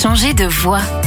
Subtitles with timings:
[0.00, 0.99] changer de voix.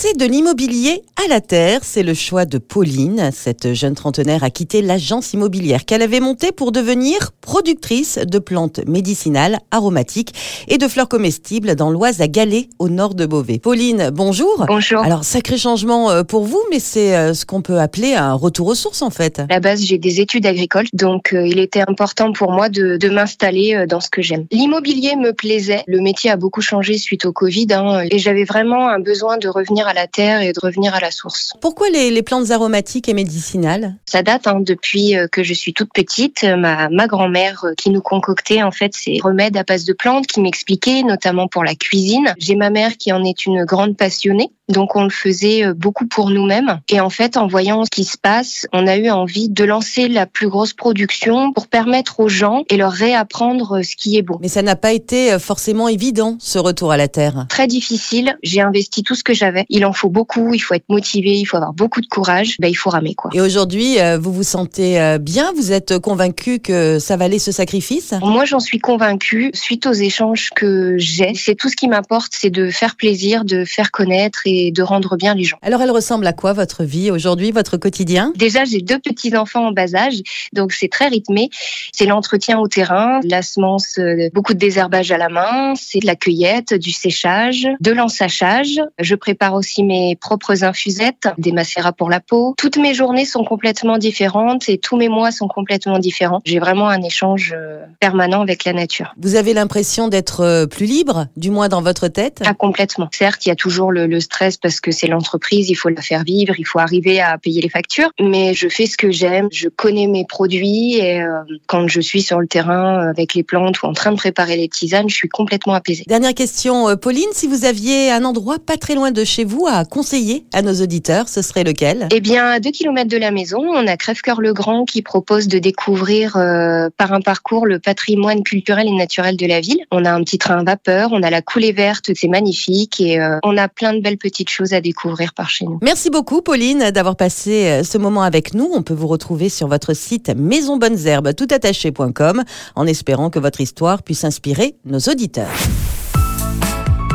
[0.00, 3.30] Passer de l'immobilier à la terre, c'est le choix de Pauline.
[3.32, 8.78] Cette jeune trentenaire a quitté l'agence immobilière qu'elle avait montée pour devenir productrice de plantes
[8.86, 10.32] médicinales, aromatiques
[10.68, 13.58] et de fleurs comestibles dans l'Oise à Galais, au nord de Beauvais.
[13.58, 14.66] Pauline, bonjour.
[14.68, 15.00] Bonjour.
[15.00, 18.68] Alors, sacré changement euh, pour vous, mais c'est euh, ce qu'on peut appeler un retour
[18.68, 19.40] aux sources en fait.
[19.40, 22.98] À la base, j'ai des études agricoles, donc euh, il était important pour moi de,
[22.98, 24.46] de m'installer dans ce que j'aime.
[24.52, 25.82] L'immobilier me plaisait.
[25.88, 29.48] Le métier a beaucoup changé suite au Covid, hein, et j'avais vraiment un besoin de
[29.48, 31.54] revenir à la terre et de revenir à la source.
[31.60, 33.96] Pourquoi les, les plantes aromatiques et médicinales?
[34.06, 36.44] Ça date hein, depuis euh, que je suis toute petite.
[36.44, 40.26] Ma, ma grand-mère euh, qui nous concoctait en fait ces remèdes à base de plantes,
[40.26, 42.34] qui m'expliquait notamment pour la cuisine.
[42.38, 44.50] J'ai ma mère qui en est une grande passionnée.
[44.68, 46.80] Donc on le faisait euh, beaucoup pour nous-mêmes.
[46.88, 50.08] Et en fait, en voyant ce qui se passe, on a eu envie de lancer
[50.08, 54.38] la plus grosse production pour permettre aux gens et leur réapprendre ce qui est bon.
[54.40, 57.46] Mais ça n'a pas été euh, forcément évident, ce retour à la terre.
[57.48, 58.36] Très difficile.
[58.42, 59.64] J'ai investi tout ce que j'avais.
[59.68, 60.52] Il en faut beaucoup.
[60.54, 61.32] Il faut être motivé.
[61.32, 62.56] Il faut avoir beaucoup de courage.
[62.58, 63.30] Ben, il faut ramer quoi.
[63.34, 65.52] Et aujourd'hui, euh, vous vous sentez euh, bien?
[65.56, 68.14] Vous êtes convaincu que ça valait ce sacrifice?
[68.22, 71.32] Moi, j'en suis convaincue suite aux échanges que j'ai.
[71.34, 75.16] C'est tout ce qui m'importe, c'est de faire plaisir, de faire connaître et de rendre
[75.16, 75.58] bien les gens.
[75.62, 78.32] Alors, elle ressemble à quoi votre vie aujourd'hui, votre quotidien?
[78.36, 80.20] Déjà, j'ai deux petits enfants en bas âge,
[80.52, 81.50] donc c'est très rythmé.
[81.92, 86.06] C'est l'entretien au terrain, la semence, euh, beaucoup de désherbage à la main, c'est de
[86.06, 88.80] la cueillette, du séchage, de l'ensachage.
[88.98, 92.54] Je prépare aussi mes propres infusettes, des macérats pour la peau.
[92.56, 96.40] Toutes mes journées sont complètement différentes et tous mes mois sont complètement différents.
[96.44, 99.14] J'ai vraiment un échange euh, permanent avec la nature.
[99.18, 102.42] Vous avez l'impression d'être euh, plus libre, du moins dans votre tête?
[102.44, 103.08] Ah, complètement.
[103.12, 106.02] Certes, il y a toujours le, le stress parce que c'est l'entreprise, il faut la
[106.02, 108.10] faire vivre, il faut arriver à payer les factures.
[108.20, 112.22] Mais je fais ce que j'aime, je connais mes produits et euh, quand je suis
[112.22, 115.28] sur le terrain avec les plantes ou en train de préparer les tisanes, je suis
[115.28, 116.04] complètement apaisée.
[116.06, 119.66] Dernière question, euh, Pauline, si vous aviez un endroit pas très loin de chez vous
[119.66, 122.08] à conseiller à nos auditeurs, ce serait lequel?
[122.12, 126.36] Eh bien, à deux kilomètres de la maison, on a Crèvecoeur-le-Grand qui propose de découvrir
[126.36, 129.80] euh, par un parcours le patrimoine culturel et naturel de la ville.
[129.90, 133.20] On a un petit train à vapeur, on a la coulée verte, c'est magnifique et
[133.20, 135.78] euh, on a plein de belles petites choses à découvrir par chez nous.
[135.82, 138.70] Merci beaucoup, Pauline, d'avoir passé euh, ce moment avec nous.
[138.72, 142.44] On peut vous retrouver sur votre site maisonbonnesherbes toutattaché.com
[142.76, 145.48] en espérant que votre histoire puisse inspirer nos auditeurs.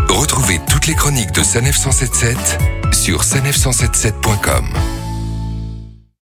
[0.09, 2.37] Retrouvez toutes les chroniques de Sanef 177
[2.93, 5.02] sur sanef177.com.